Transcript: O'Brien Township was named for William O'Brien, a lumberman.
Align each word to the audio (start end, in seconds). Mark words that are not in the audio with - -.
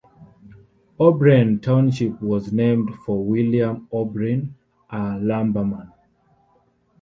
O'Brien 0.99 1.59
Township 1.59 2.19
was 2.23 2.51
named 2.51 2.89
for 3.05 3.23
William 3.23 3.87
O'Brien, 3.93 4.55
a 4.89 5.19
lumberman. 5.19 5.93